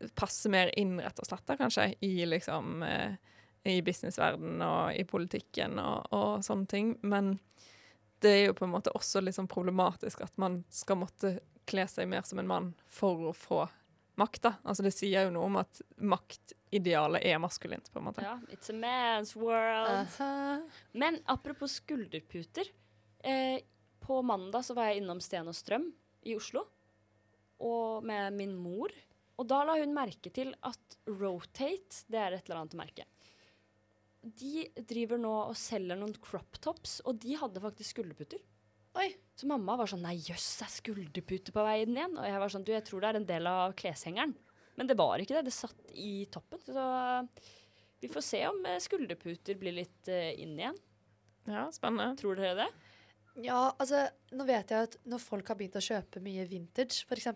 [0.00, 3.18] passer passe mer inn, rett og slett, da, kanskje, i liksom eh,
[3.62, 6.94] i businessverdenen og i politikken og, og, sånne ting.
[7.02, 7.34] Men
[8.24, 11.38] det er jo på en måte også litt sånn problematisk at man skal måtte
[11.68, 13.66] kle seg mer som en mann for å få
[14.20, 14.42] makt.
[14.48, 14.54] da.
[14.64, 18.24] Altså Det sier jo noe om at makt idealet er maskulint, på en måte.
[18.24, 20.08] Ja, it's a man's world.
[20.08, 20.70] Uh -huh.
[20.92, 22.64] Men apropos skulderputer.
[23.22, 23.60] Eh,
[24.00, 26.64] på mandag så var jeg innom Sten og Strøm i Oslo
[27.60, 28.92] og med min mor.
[29.40, 33.06] Og da la hun merke til at Rotate, det er et eller annet merke,
[34.20, 38.42] de driver nå og selger noen crop tops, og de hadde faktisk skulderputer.
[39.00, 39.08] Oi.
[39.38, 42.18] Så mamma var sånn Nei, jøss, er skulderpute på vei inn igjen?
[42.18, 44.34] Og jeg var sånn Du, jeg tror det er en del av kleshengeren.
[44.76, 45.46] Men det var ikke det.
[45.46, 46.60] Det satt i toppen.
[46.66, 46.84] Så
[48.02, 50.76] vi får se om eh, skulderputer blir litt uh, inn igjen.
[51.48, 52.18] Ja, spennende.
[52.20, 52.68] Tror dere det?
[53.44, 57.28] Ja, altså, nå vet jeg at når folk har begynt å kjøpe mye vintage, f.eks.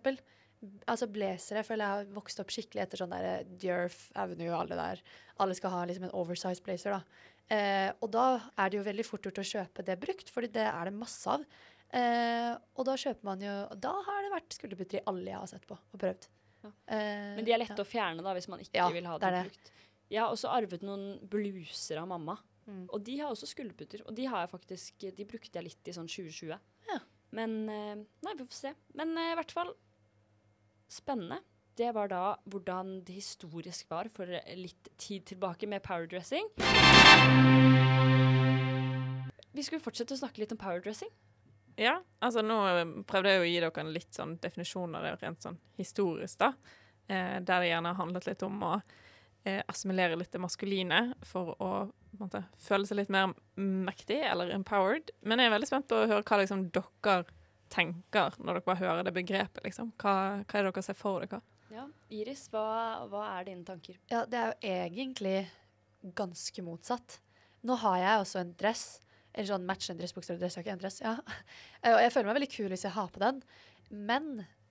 [0.88, 4.62] Altså blazere føler jeg har vokst opp skikkelig etter sånn der eh, Djerf Avenue og
[4.62, 5.02] alle der.
[5.44, 7.30] Alle skal ha liksom en oversized blazer, da.
[7.52, 10.64] Eh, og da er det jo veldig fort gjort å kjøpe det brukt, fordi det
[10.70, 11.44] er det masse av.
[11.94, 15.50] Eh, og da kjøper man jo Da har det vært skulderputer i alle jeg har
[15.52, 16.26] sett på og prøvd.
[16.64, 17.84] Uh, Men de er lette ja.
[17.84, 19.70] å fjerne da, hvis man ikke ja, vil ha det brukt.
[20.08, 22.38] Jeg har også arvet noen bluser av mamma.
[22.66, 22.84] Mm.
[22.88, 24.04] Og de har også skulderputer.
[24.08, 26.54] Og de har jeg faktisk De brukte jeg litt i sånn 2020.
[26.90, 27.00] Ja.
[27.36, 28.72] Men uh, Nei, vi får se.
[28.98, 29.74] Men uh, i hvert fall
[30.90, 31.40] spennende.
[31.74, 36.46] Det var da hvordan det historisk var for litt tid tilbake med powerdressing.
[39.54, 41.10] Vi skulle fortsette å snakke litt om powerdressing.
[41.74, 42.58] Ja, altså nå
[43.10, 46.52] prøvde jeg å gi dere en litt sånn definisjon av det rent sånn historisk, da.
[47.10, 48.72] Eh, der det gjerne handlet litt om å
[49.42, 51.70] eh, assimilere litt det maskuline for å
[52.20, 55.10] måte, føle seg litt mer mektig eller empowered.
[55.22, 57.18] Men jeg er veldig spent på å høre hva liksom, dere
[57.74, 59.62] tenker når dere bare hører det begrepet.
[59.66, 59.92] Liksom.
[60.00, 61.42] Hva, hva er det dere ser for dere?
[61.74, 62.64] Ja, Iris, hva,
[63.10, 63.98] hva er dine tanker?
[64.12, 65.38] Ja, Det er jo egentlig
[66.14, 67.18] ganske motsatt.
[67.64, 68.84] Nå har jeg også en dress
[69.34, 71.16] en sånn matchende dress, bukser og ikke En dress, ja.
[71.82, 73.40] Eh, og jeg føler meg veldig kul hvis jeg har på den.
[73.90, 74.28] Men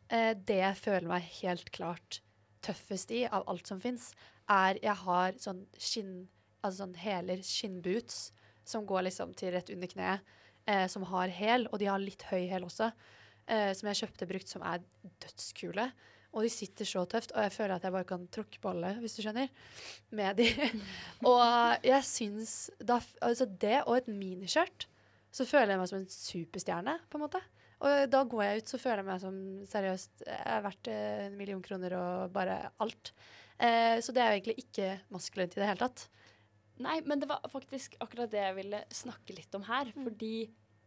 [0.10, 2.22] eh, det jeg føler meg helt klart
[2.64, 4.14] tøffest i av alt som fins,
[4.50, 6.14] er jeg har sånn skinn
[6.64, 8.32] Altså sånn hæler, skinnboots,
[8.68, 10.34] som går liksom til rett under kneet,
[10.70, 12.92] eh, som har hæl, og de har litt høy hæl også,
[13.48, 14.84] eh, som jeg kjøpte brukt, som er
[15.24, 15.90] dødskule.
[16.34, 18.96] Og de sitter så tøft, og jeg føler at jeg bare kan tråkke på alle,
[19.04, 19.52] hvis du skjønner,
[20.18, 20.48] med de.
[21.30, 24.88] og jeg syns da, Altså det og et miniskjørt,
[25.34, 27.42] så føler jeg meg som en superstjerne, på en måte.
[27.84, 31.24] Og da går jeg ut, så føler jeg meg som seriøst Jeg er verdt eh,
[31.28, 33.12] en million kroner og bare alt.
[33.58, 36.06] Eh, så det er jo egentlig ikke maskulint i det hele tatt.
[36.82, 39.92] Nei, men det var faktisk akkurat det jeg ville snakke litt om her.
[39.94, 40.08] Mm.
[40.08, 40.34] Fordi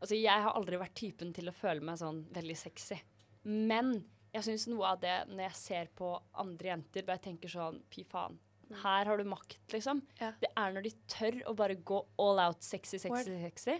[0.00, 2.98] altså, jeg har aldri vært typen til å føle meg sånn veldig sexy.
[3.46, 3.94] Men
[4.34, 6.10] jeg syns noe av det når jeg ser på
[6.42, 8.38] andre jenter, bare tenker sånn Fy faen.
[8.66, 8.78] Mm.
[8.82, 10.00] Her har du makt, liksom.
[10.18, 10.32] Ja.
[10.42, 13.44] Det er når de tør å bare gå all out sexy, sexy, Word.
[13.46, 13.76] sexy.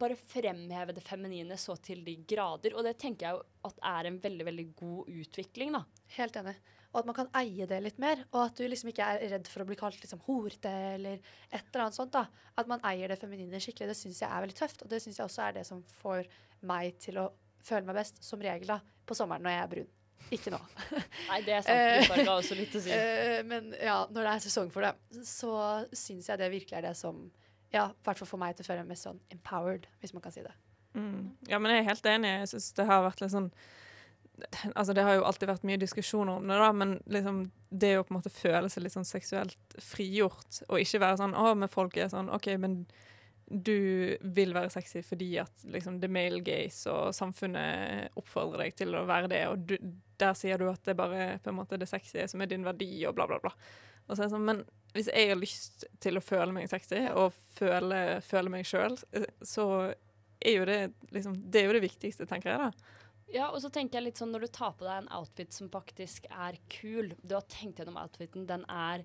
[0.00, 2.74] Bare fremheve det feminine så til de grader.
[2.74, 5.84] Og det tenker jeg jo at er en veldig, veldig god utvikling, da.
[6.18, 6.58] Helt enig.
[6.92, 8.22] Og at man kan eie det litt mer.
[8.32, 11.18] Og at du liksom ikke er redd for å bli kalt liksom horte eller
[11.50, 12.14] et eller annet sånt.
[12.16, 12.24] da.
[12.58, 13.90] At man eier det feminine skikkelig.
[13.92, 14.84] Det syns jeg er veldig tøft.
[14.84, 16.24] Og det syns jeg også er det som får
[16.68, 17.28] meg til å
[17.68, 19.90] føle meg best, som regel, da, på sommeren når jeg er brun.
[20.34, 20.60] Ikke nå.
[21.30, 21.82] Nei, det er sant.
[21.98, 22.94] Hudfarge har også litt å si.
[22.94, 24.94] Uh, men ja, når det er sesong for det,
[25.28, 25.52] så
[25.92, 27.26] syns jeg det virkelig er det som
[27.68, 30.24] ja, i hvert fall får meg til å føle meg mest sånn empowered, hvis man
[30.24, 30.54] kan si det.
[30.96, 31.36] Mm.
[31.50, 32.30] Ja, men jeg er helt enig.
[32.40, 33.50] Jeg syns det har vært litt sånn
[34.74, 38.04] Altså, det har jo alltid vært mye diskusjoner om det, da, men liksom det å
[38.06, 41.70] på en måte føle seg litt sånn seksuelt frigjort, og ikke være sånn Å, men
[41.72, 42.82] folk er sånn OK, men
[43.48, 48.96] du vil være sexy fordi at liksom, er male gaze og samfunnet oppfordrer deg til
[48.96, 49.76] å være det, og du,
[50.20, 52.90] der sier du at det bare på en måte det sexy som er din verdi,
[53.08, 53.54] og bla, bla, bla.
[54.08, 54.62] Og så er det sånn, men
[54.96, 58.96] hvis jeg har lyst til å føle meg sexy, og føle, føle meg sjøl,
[59.44, 59.66] så
[60.38, 60.78] er jo det
[61.10, 62.97] liksom Det er jo det viktigste, tenker jeg, da.
[63.34, 65.68] Ja, og så tenker jeg litt sånn når du tar på deg en outfit som
[65.72, 69.04] faktisk er kul, du har tenkt gjennom outfiten, den er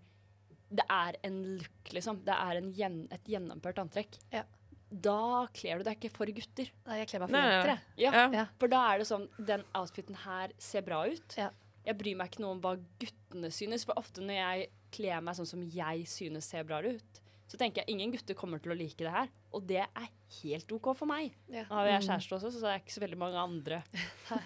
[0.73, 2.23] Det er en look, liksom.
[2.25, 4.15] Det er en gjen, et gjennomført antrekk.
[4.33, 4.41] Ja.
[4.89, 6.69] Da kler du deg ikke for gutter.
[6.87, 7.83] Nei, jeg kler meg for Nei, jenter, jeg.
[8.05, 8.23] Ja, Ja.
[8.39, 8.45] Ja.
[8.61, 11.37] For da er det sånn Den outfiten her ser bra ut.
[11.37, 11.51] Ja.
[11.85, 15.35] Jeg bryr meg ikke noe om hva guttene synes, for ofte når jeg kler meg
[15.35, 17.21] sånn som jeg synes ser bra ut,
[17.53, 19.27] så tenker jeg ingen gutter kommer til å like det her.
[19.53, 20.07] Og det er
[20.41, 21.35] helt OK for meg.
[21.53, 21.67] Ja.
[21.69, 23.83] Nå har jeg kjæreste også, så det er ikke så veldig mange andre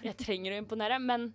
[0.04, 1.00] jeg trenger å imponere.
[1.00, 1.30] Men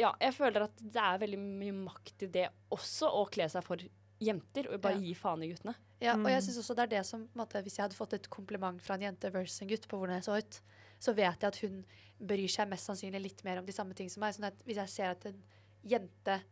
[0.00, 3.64] ja, jeg føler at det er veldig mye makt i det også, å kle seg
[3.64, 3.80] for
[4.22, 5.00] jenter, og bare Ja.
[5.08, 5.74] gi faen i guttene.
[6.02, 6.46] Ja, og jeg Mm.
[6.46, 9.00] synes også det er det som måte, Hvis jeg hadde fått et kompliment fra en
[9.02, 10.60] jente versus en gutt på hvordan jeg så ut,
[11.00, 11.84] så vet jeg at hun
[12.20, 14.34] bryr seg mest sannsynlig litt mer om de samme ting som meg.
[14.34, 15.42] Sånn at hvis jeg ser at en
[15.84, 16.42] jente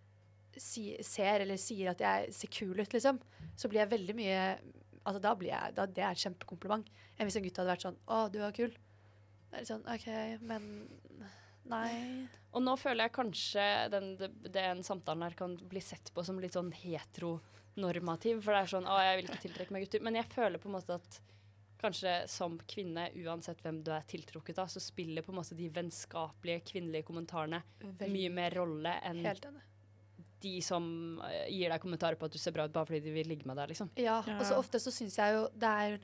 [0.58, 3.20] si, ser eller sier at jeg ser kul ut, liksom,
[3.56, 4.44] så blir jeg veldig mye
[5.00, 6.88] Altså da blir jeg da, Det er et kjempekompliment.
[7.16, 8.74] Enn hvis en gutt hadde vært sånn Å, du var kul.
[9.48, 10.08] Det er litt sånn OK,
[10.44, 10.66] men
[11.70, 12.26] Nei.
[12.56, 14.12] Og nå føler jeg kanskje den,
[14.50, 18.40] den samtalen her kan bli sett på som litt sånn heteronormativ.
[18.44, 20.04] For det er sånn Å, jeg vil ikke tiltrekke meg gutter.
[20.04, 21.20] Men jeg føler på en måte at
[21.80, 25.68] kanskje som kvinne, uansett hvem du er tiltrukket av, så spiller på en måte de
[25.72, 27.62] vennskapelige kvinnelige kommentarene
[28.12, 29.22] mye mer rolle enn.
[30.40, 30.85] De som
[31.29, 33.46] eh, gir deg kommentarer på at du ser bra ut bare fordi de vil ligge
[33.48, 33.90] med deg, liksom.
[34.00, 34.38] Ja, Ja.
[34.38, 35.98] og så ofte så syns jeg jo det er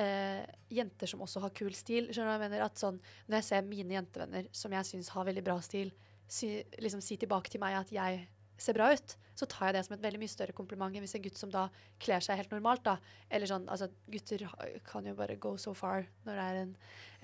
[0.00, 2.08] eh, jenter som også har kul stil.
[2.08, 2.64] Skjønner du hva jeg mener?
[2.64, 5.92] At sånn, når jeg ser mine jentevenner som jeg syns har veldig bra stil,
[6.32, 8.22] si, liksom si tilbake til meg at jeg
[8.62, 11.16] ser bra ut, så tar jeg det som et veldig mye større kompliment enn hvis
[11.18, 11.64] en gutt som da
[12.00, 12.96] kler seg helt normalt, da.
[13.28, 14.44] Eller sånn, altså gutter
[14.86, 16.74] kan jo bare go so far når det er en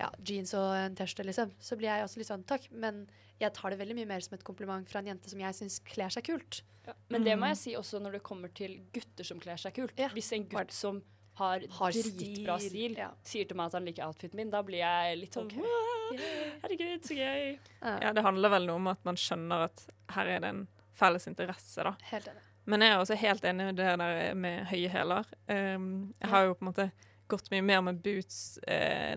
[0.01, 1.53] ja, jeans og en T-skjorte, liksom.
[1.63, 3.05] Så blir jeg også litt sånn takk, men
[3.39, 5.79] jeg tar det veldig mye mer som et kompliment fra en jente som jeg syns
[5.87, 6.61] kler seg kult.
[7.09, 7.49] Men det må Mm.
[7.53, 9.93] jeg si også når det kommer til gutter som kler seg kult.
[9.97, 10.09] Ja.
[10.09, 11.01] Hvis en gutt som
[11.35, 13.11] har, Har dritbra stil, Ja.
[13.23, 15.59] sier til meg at han liker outfiten min, da blir jeg litt sånn okay.
[15.59, 16.17] «Wow,
[16.63, 17.59] Herregud, så gøy.
[17.81, 20.67] Ja, Ja, det handler vel noe om at man skjønner at her er det en
[20.91, 21.95] felles interesse, da.
[22.11, 22.41] Helt enig.
[22.65, 25.25] Men jeg er også helt enig i det der med høye hæler.
[25.47, 26.91] Um, jeg har jo på en måte
[27.29, 29.15] gått mye mer med boots eh,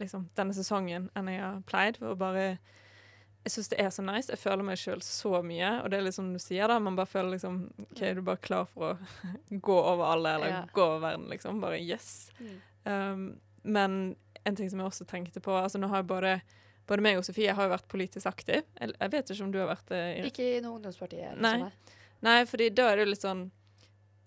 [0.00, 1.96] liksom, denne sesongen enn jeg har pleid.
[1.98, 2.58] For å bare
[3.42, 4.30] Jeg syns det er så nice.
[4.30, 5.70] Jeg føler meg sjøl så mye.
[5.82, 6.76] Og det er litt som du sier, da.
[6.78, 7.56] Man bare føler liksom
[7.88, 8.98] OK, du er bare klar for å
[9.68, 10.60] gå over alle, eller Ja.
[10.72, 11.58] gå over verden, liksom.
[11.64, 12.30] Bare yes.
[12.84, 13.24] Um,
[13.62, 16.36] men en ting som jeg også tenkte på altså nå har jeg både,
[16.90, 18.62] både meg og Sofie har jo vært politisk aktiv.
[18.80, 20.00] Jeg, jeg vet ikke om du har vært det?
[20.20, 20.30] Iris?
[20.32, 21.20] Ikke i noe ungdomsparti.
[21.22, 21.52] eller Nei.
[21.66, 21.98] sånn.
[22.22, 23.44] Nei, fordi da er det jo litt sånn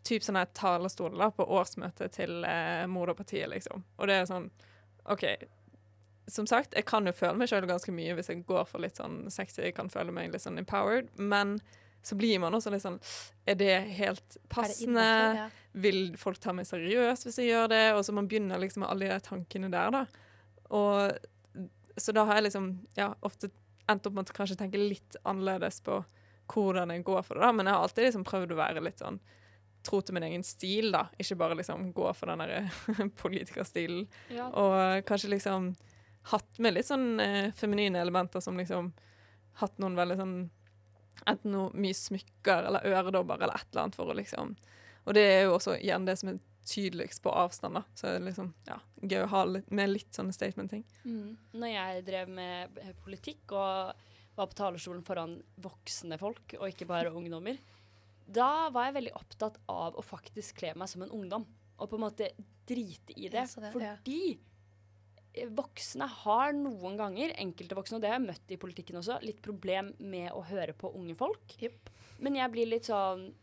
[0.05, 3.81] Typ sånn her talerstol da, på årsmøtet til eh, moderpartiet, liksom.
[3.97, 4.43] Og det er sånn
[5.09, 5.23] OK.
[6.27, 8.97] Som sagt, jeg kan jo føle meg sjøl ganske mye hvis jeg går for litt
[8.97, 11.59] sånn sexy, jeg kan føle meg litt sånn empowered, men
[12.05, 12.99] så blir man også litt sånn
[13.49, 15.01] Er det helt passende?
[15.01, 15.37] det?
[15.39, 15.45] Ja.
[15.85, 17.85] Vil folk ta meg seriøst hvis jeg gjør det?
[17.97, 20.03] Og så man begynner liksom med alle de tankene der, da.
[20.73, 21.17] Og
[21.97, 23.49] så da har jeg liksom ja, ofte
[23.89, 26.01] endt opp med å kanskje tenke litt annerledes på
[26.53, 27.51] hvordan jeg går for det, da.
[27.55, 29.19] Men jeg har alltid liksom prøvd å være litt sånn
[29.85, 31.07] tro til min egen stil, da.
[31.21, 34.05] Ikke bare liksom gå for den derre politikerstilen.
[34.33, 34.49] Ja.
[34.49, 35.73] Og kanskje liksom
[36.31, 38.93] hatt med litt sånn eh, feminine elementer som liksom
[39.61, 40.35] Hatt noen veldig sånn
[41.25, 44.55] Enten noe mye smykker eller øredobber eller et eller annet for å liksom
[45.05, 47.83] Og det er jo også igjen det som er tydeligst på avstand, da.
[47.93, 50.81] Så det er liksom ja, gøy å ha litt, med litt sånne statement-ting.
[51.05, 51.35] Mm.
[51.61, 54.01] Når jeg drev med eh, politikk og
[54.35, 57.59] var på talerstolen foran voksne folk, og ikke bare ungdommer,
[58.25, 61.45] da var jeg veldig opptatt av å faktisk kle meg som en ungdom.
[61.77, 62.31] Og på en måte
[62.65, 63.45] drite i det.
[63.45, 64.39] Det- fordi
[65.55, 69.41] voksne har noen ganger, enkelte voksne, og det har jeg møtt i politikken også, litt
[69.45, 71.55] problem med å høre på unge folk.
[71.59, 71.89] Yep.
[72.23, 73.33] Men jeg blir litt sånn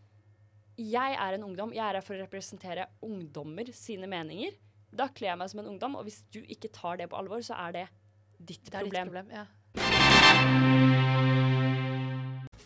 [0.81, 1.75] Jeg er en ungdom.
[1.77, 4.57] Jeg er her for å representere ungdommer sine meninger.
[4.93, 7.41] Da kler jeg meg som en ungdom, og hvis du ikke tar det på alvor,
[7.45, 7.87] så er det
[8.39, 9.09] ditt Det er ditt problem.
[9.13, 9.29] problem.
[9.37, 9.45] Ja.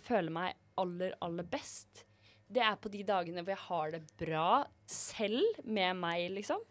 [0.07, 2.07] Føler meg aller, aller best.
[2.47, 4.51] Det er på de dagene hvor jeg har det bra
[4.87, 6.63] selv med meg, liksom.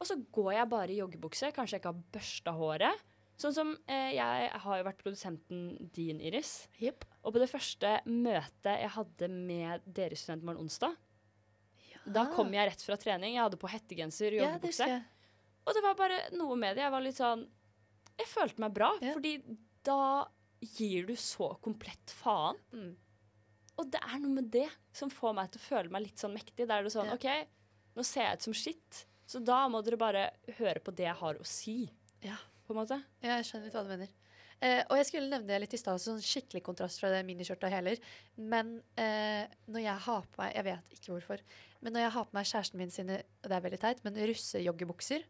[0.00, 3.02] Og så går jeg bare i joggebukse, kanskje jeg ikke har børsta håret.
[3.40, 6.68] Sånn som eh, Jeg har jo vært produsenten din, Iris.
[6.80, 7.04] Yep.
[7.24, 10.96] Og på det første møtet jeg hadde med dere Studentmorgen onsdag,
[12.10, 13.34] da kom jeg rett fra trening.
[13.36, 14.86] Jeg hadde på hettegenser og joggebukse.
[14.88, 15.00] Ja,
[15.68, 16.84] og det var bare noe med det.
[16.86, 17.42] Jeg var litt sånn
[18.20, 19.12] Jeg følte meg bra, Ja.
[19.16, 19.34] fordi
[19.84, 20.26] da
[20.60, 22.56] gir du så komplett faen.
[22.72, 22.96] Mm.
[23.80, 26.34] Og det er noe med det som får meg til å føle meg litt sånn
[26.36, 26.66] mektig.
[26.68, 27.14] Da er det sånn Ja.
[27.14, 27.48] OK,
[27.96, 29.04] nå ser jeg ut som skitt.
[29.30, 30.24] Så da må dere bare
[30.58, 31.76] høre på det jeg har å si,
[32.24, 32.36] Ja.
[32.66, 32.98] på en måte.
[33.22, 34.10] Ja, jeg skjønner litt hva du mener.
[34.60, 37.72] Eh, og jeg skulle nevne det litt i stad, sånn skikkelig kontrast fra det miniskjørtet
[37.72, 37.96] heller.
[38.36, 41.40] Men eh, når jeg har på meg Jeg vet ikke hvorfor.
[41.80, 44.18] Men når jeg har på meg kjæresten min sine og det er veldig teit, men
[44.20, 45.24] russejoggebukser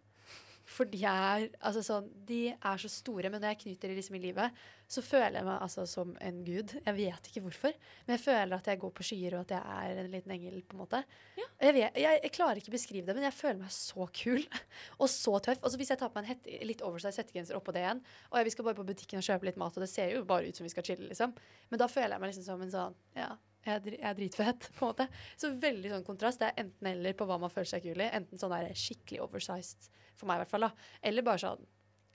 [0.70, 4.16] For de er, altså sånn, de er så store, men når jeg knyter de liksom
[4.18, 6.74] i livet, så føler jeg meg altså som en gud.
[6.84, 7.74] Jeg vet ikke hvorfor,
[8.06, 10.60] men jeg føler at jeg går på skyer, og at jeg er en liten engel.
[10.62, 11.02] på en måte.
[11.36, 14.42] Jeg, vet, jeg, jeg klarer ikke å beskrive det, men jeg føler meg så kul
[15.02, 15.62] og så tøff.
[15.62, 18.02] Og så hvis jeg tar på meg en het, litt oversize hettegenser oppå det igjen,
[18.30, 20.26] og jeg, vi skal bare på butikken og kjøpe litt mat, og det ser jo
[20.28, 21.34] bare ut som vi skal chille, liksom.
[21.70, 23.34] Men da føler jeg meg liksom som en sånn Ja,
[23.66, 25.08] jeg er, dritfet, på en måte.
[25.40, 26.40] Så veldig sånn kontrast.
[26.40, 28.08] Det er enten eller på hva man føler seg kul i.
[28.20, 30.88] Enten sånn der skikkelig oversized, for meg i hvert fall, da.
[31.10, 31.68] Eller bare sånn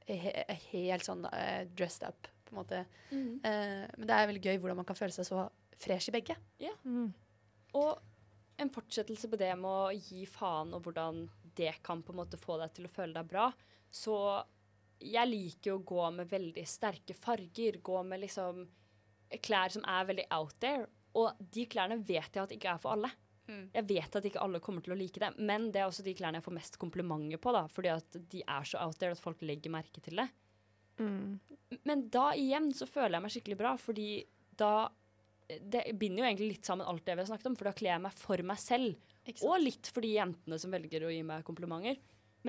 [0.10, 0.34] he,
[0.72, 2.82] helt sånn uh, dressed up, på en måte.
[3.12, 5.48] Eh, men det er veldig gøy hvordan man kan føle seg så
[5.82, 6.36] fresh i begge.
[6.86, 7.08] Mm.
[7.76, 11.26] Og en fortsettelse på det med å gi faen, og hvordan
[11.58, 13.50] det kan på en måte få deg til å føle deg bra.
[13.92, 14.16] Så
[15.04, 18.64] jeg liker å gå med veldig sterke farger, gå med liksom
[19.44, 20.86] klær som er veldig out there.
[21.16, 23.12] Og de klærne vet jeg at ikke er for alle.
[23.76, 26.16] Jeg vet at ikke alle kommer til å like det, men det er også de
[26.18, 29.22] klærne jeg får mest komplimenter på, da, fordi at de er så out there at
[29.22, 30.26] folk legger merke til det.
[30.98, 31.38] Mm.
[31.86, 34.10] Men da igjen så føler jeg meg skikkelig bra, fordi
[34.56, 34.90] da
[35.46, 37.92] Det binder jo egentlig litt sammen alt det vi har snakket om, for da kler
[37.92, 38.96] jeg meg for meg selv.
[39.46, 42.00] Og litt for de jentene som velger å gi meg komplimenter.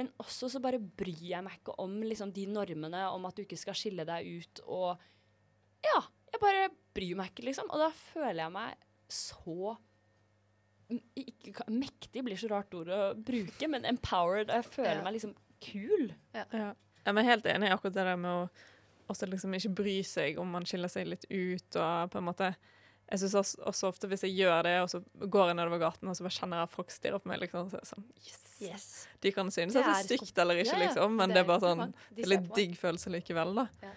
[0.01, 3.43] Men også så bare bryr jeg meg ikke om liksom, de normene om at du
[3.45, 5.05] ikke skal skille deg ut og
[5.85, 5.99] Ja,
[6.33, 7.69] jeg bare bryr meg ikke, liksom.
[7.71, 8.75] Og da føler jeg meg
[9.13, 9.77] så
[11.19, 14.51] ikke, Mektig blir så rart ord å bruke, men empowered.
[14.51, 15.03] og Jeg føler Ja.
[15.03, 16.13] meg liksom kul.
[16.35, 16.45] Ja.
[16.53, 18.51] Jeg er helt enig i akkurat det der med å
[19.09, 22.57] også liksom ikke bry seg om man skiller seg litt ut og på en måte
[23.09, 24.99] Jeg synes også, også ofte hvis jeg gjør det, og så
[25.31, 27.69] går jeg nedover gaten og så bare kjenner jeg at folk stirrer på meg, liksom,
[27.71, 28.05] så er det sånn
[28.73, 29.09] yes.
[29.23, 30.87] De kan synes Det at det er er stygt eller ikke, Ja, ja.
[30.89, 31.95] liksom, men Det det er er bare sånn.
[32.11, 33.69] De det er litt digg følelse likevel, da.
[33.81, 33.93] Ja.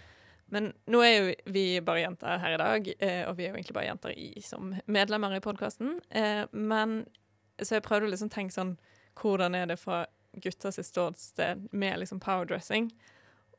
[0.53, 3.59] Men nå er jo vi bare jenter her i dag, eh, og vi er jo
[3.59, 5.99] egentlig bare jenter i, som medlemmer i podkasten.
[6.09, 7.03] Eh, men
[7.61, 8.77] så jeg prøvde å liksom tenke sånn
[9.19, 10.05] Hvordan er det fra
[10.39, 12.87] gutters ståsted med liksom powerdressing?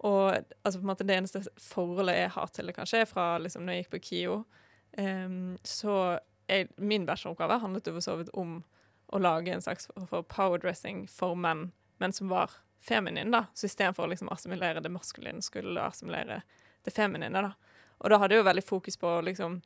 [0.08, 3.34] Og altså på en måte det eneste forholdet jeg har til det, kanskje, er fra
[3.42, 4.36] liksom når jeg gikk på KIO.
[5.02, 5.96] Ehm, så
[6.48, 8.62] jeg, min bacheloroppgave handlet jo for så vidt om
[9.12, 11.68] å lage en slags for powerdressing for menn,
[12.00, 13.44] men som var feminin, da.
[13.54, 16.40] Så istedenfor å liksom assimilere det maskuline, skulle du assimilere
[16.84, 17.52] det feminine, da.
[18.00, 19.58] Og da hadde jeg jo veldig fokus på liksom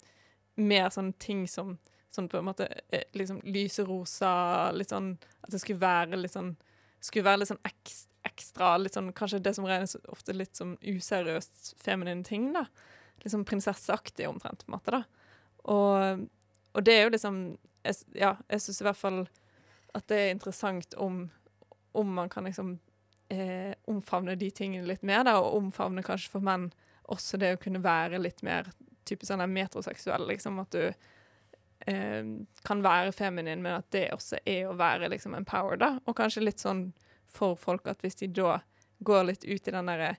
[0.57, 1.77] mer sånne ting som
[2.15, 6.55] sånn på en måte eh, liksom lyserosa, litt sånn At det skulle være litt sånn
[7.03, 10.77] Skulle være litt sånn eks, ekstra, litt sånn Kanskje det som regnes ofte litt som
[10.81, 12.67] useriøst feminine ting, da.
[13.23, 15.03] Litt sånn prinsesseaktig omtrent, på en måte, da.
[15.71, 16.27] Og,
[16.75, 17.41] og det er jo liksom
[17.85, 19.25] jeg, Ja, jeg syns i hvert fall
[19.95, 21.29] at det er interessant om,
[21.95, 22.73] om man kan liksom
[23.31, 26.73] eh, omfavne de tingene litt mer, da, og omfavne kanskje for menn
[27.13, 28.71] også det å kunne være litt mer
[29.05, 30.85] typisk sånn metroseksuell, liksom, at du
[31.91, 32.31] eh,
[32.65, 35.99] kan være feminin, men at det også er å være liksom empowered, da.
[36.07, 36.87] Og kanskje litt sånn
[37.35, 38.61] for folk at hvis de da
[39.05, 40.15] går litt ut i den derre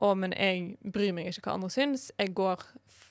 [0.00, 2.62] å, men jeg bryr meg ikke hva andre syns, jeg går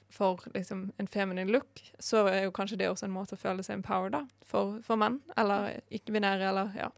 [0.09, 3.65] for liksom en feminin look, så er jo kanskje det også en måte å føle
[3.65, 6.89] seg empowered, da, for, for menn, eller ikke-binære, eller ja,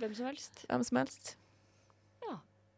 [0.00, 0.64] Hvem som helst.
[0.68, 1.34] hvem som helst.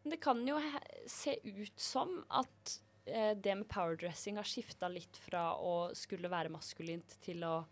[0.03, 4.89] Men det kan jo he- se ut som at eh, det med powerdressing har skifta
[4.91, 7.65] litt fra å skulle være maskulint til å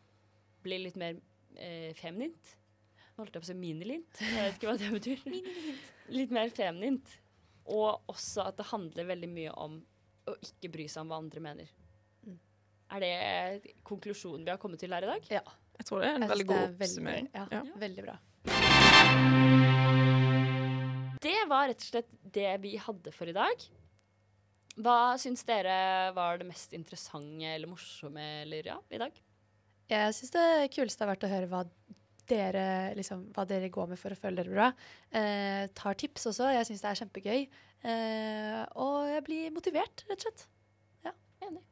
[0.63, 1.17] bli litt mer
[1.57, 2.57] eh, feminint.
[3.17, 4.21] Nå holdt jeg på å si minilint.
[4.21, 5.43] Jeg vet ikke hva det betyr.
[6.15, 7.19] litt mer feminint.
[7.71, 9.81] Og også at det handler veldig mye om
[10.31, 11.69] å ikke bry seg om hva andre mener.
[12.27, 12.39] Mm.
[12.97, 15.29] Er det konklusjonen vi har kommet til her i dag?
[15.31, 15.43] Ja.
[15.81, 17.29] Jeg tror det er en Jeg veldig god er veldig- oppsummering.
[17.35, 17.63] Ja, Ja.
[17.83, 18.17] Veldig bra.
[21.21, 23.65] Det var rett og slett det vi hadde for i dag.
[24.81, 29.17] Hva syns dere var det mest interessante eller morsomme eller ja, i dag?
[29.91, 31.65] Jeg syns det kuleste har vært å høre hva
[32.31, 32.65] dere,
[32.95, 34.69] liksom, hva dere går med for å føle dere bra.
[35.11, 36.53] Eh, tar tips også.
[36.55, 37.41] Jeg syns det er kjempegøy.
[37.91, 40.47] Eh, og jeg blir motivert, rett og slett.
[41.09, 41.15] Ja,
[41.49, 41.65] enig.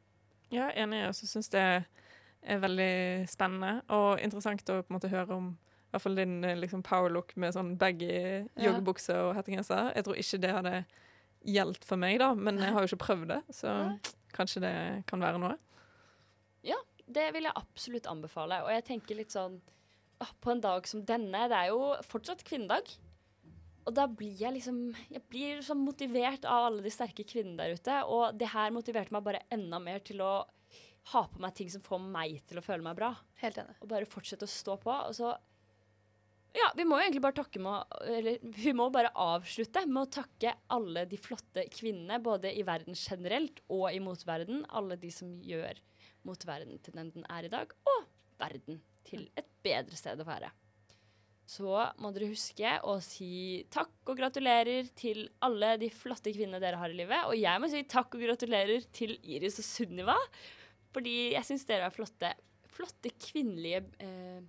[0.51, 1.01] Ja, enig.
[1.05, 2.93] Jeg også syns det er veldig
[3.31, 5.49] spennende og interessant å på en måte høre om
[5.89, 8.11] i hvert fall din eh, liksom, powerlook med sånn baggy
[8.61, 9.95] joggebukse og hettegenser.
[9.97, 10.75] Jeg tror ikke det hadde
[11.49, 14.13] gjeldt for meg, da, men jeg har jo ikke prøvd det, så Nei.
[14.37, 14.75] kanskje det
[15.09, 15.57] kan være noe.
[16.67, 16.77] Ja,
[17.09, 18.59] Det vil jeg absolutt anbefale.
[18.67, 19.55] Og jeg tenker litt sånn
[20.21, 22.91] ah, På en dag som denne, det er jo fortsatt kvinnedag.
[23.89, 27.79] Og da blir jeg liksom Jeg blir sånn motivert av alle de sterke kvinnene der
[27.79, 28.03] ute.
[28.05, 30.45] Og det her motiverte meg bare enda mer til å
[31.15, 33.15] ha på meg ting som får meg til å føle meg bra.
[33.41, 33.79] Helt enig.
[33.81, 34.93] Og bare fortsette å stå på.
[34.93, 35.33] Og så
[36.57, 40.13] Ja, vi må jo egentlig bare takke med Eller vi må bare avslutte med å
[40.19, 44.65] takke alle de flotte kvinnene, både i verden generelt og i motverden.
[44.69, 45.81] Alle de som gjør
[46.29, 48.09] motverden til den den er i dag, og
[48.41, 50.51] verden til et bedre sted å være.
[51.49, 51.71] Så
[52.03, 56.93] må dere huske å si takk og gratulerer til alle de flotte kvinnene dere har
[56.93, 57.25] i livet.
[57.31, 60.19] Og jeg må si takk og gratulerer til Iris og Sunniva,
[60.93, 62.35] fordi jeg syns dere er flotte,
[62.75, 64.45] flotte kvinnelige eh,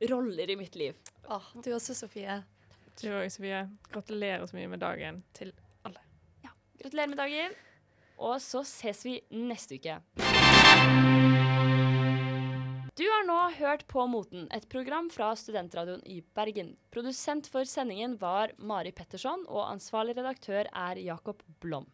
[0.00, 0.94] roller i mitt liv.
[1.28, 2.42] Åh, du også, Sofie.
[3.00, 3.64] Du òg, Sofie.
[3.92, 5.52] Gratulerer så mye med dagen til
[5.86, 6.02] alle.
[6.80, 7.54] Gratulerer med dagen.
[8.18, 9.98] Og så ses vi neste uke.
[12.94, 16.76] Du har nå hørt På moten, et program fra Studentradioen i Bergen.
[16.94, 21.90] Produsent for sendingen var Mari Petterson, og ansvarlig redaktør er Jakob Blom.